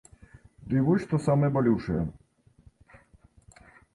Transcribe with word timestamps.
Дый 0.71 0.81
вось 0.87 1.03
што 1.05 1.19
самае 1.25 1.51
балючае. 1.57 1.99